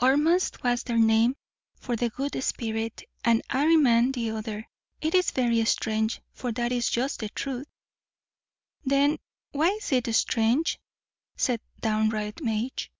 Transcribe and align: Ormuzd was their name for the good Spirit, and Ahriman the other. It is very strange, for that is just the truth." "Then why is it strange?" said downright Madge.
Ormuzd 0.00 0.62
was 0.62 0.84
their 0.84 1.00
name 1.00 1.34
for 1.74 1.96
the 1.96 2.10
good 2.10 2.40
Spirit, 2.44 3.02
and 3.24 3.42
Ahriman 3.50 4.12
the 4.12 4.30
other. 4.30 4.68
It 5.00 5.16
is 5.16 5.32
very 5.32 5.64
strange, 5.64 6.20
for 6.32 6.52
that 6.52 6.70
is 6.70 6.88
just 6.88 7.18
the 7.18 7.28
truth." 7.30 7.66
"Then 8.84 9.18
why 9.50 9.70
is 9.70 9.90
it 9.90 10.06
strange?" 10.14 10.78
said 11.34 11.60
downright 11.80 12.40
Madge. 12.40 12.92